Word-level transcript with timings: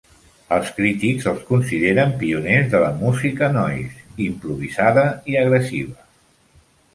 Els 0.55 0.69
crítics 0.77 1.27
els 1.31 1.43
consideren 1.49 2.15
pioners 2.23 2.71
de 2.71 2.81
la 2.85 2.87
música 3.03 3.51
"noise" 3.59 4.01
improvisada 4.29 5.05
i 5.35 5.39
agressiva. 5.45 6.11